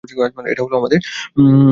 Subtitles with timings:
[0.51, 0.99] এটা হল আমাদের
[1.37, 1.69] মুহূর্ত।